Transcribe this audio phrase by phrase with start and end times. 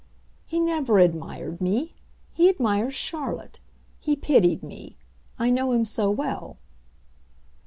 [0.47, 1.93] "He never admired me.
[2.31, 3.59] He admires Charlotte;
[3.99, 4.97] he pitied me.
[5.37, 6.57] I know him so well."